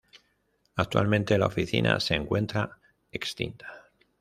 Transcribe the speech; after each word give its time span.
Actualmente 0.77 1.37
la 1.37 1.45
oficina 1.45 1.99
se 1.99 2.15
encuentra 2.15 2.79
extinta. 3.11 3.91